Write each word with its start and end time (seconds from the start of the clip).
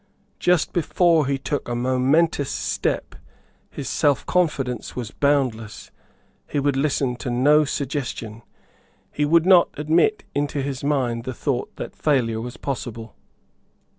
Just 0.39 0.73
before 0.73 1.27
he 1.27 1.37
took 1.37 1.67
a 1.69 1.75
momentous 1.75 2.49
step 2.49 3.13
his 3.69 3.87
selfconfidence 3.87 4.95
was 4.95 5.11
boundless; 5.11 5.91
he 6.47 6.57
would 6.59 6.75
listen 6.75 7.15
to 7.17 7.29
no 7.29 7.65
suggestion; 7.65 8.41
he 9.11 9.25
would 9.25 9.45
not 9.45 9.69
admit 9.75 10.23
into 10.33 10.63
his 10.63 10.83
mind 10.83 11.23
the 11.23 11.35
thought 11.35 11.75
that 11.75 11.95
failure 11.95 12.41
was 12.41 12.57
possible. 12.57 13.13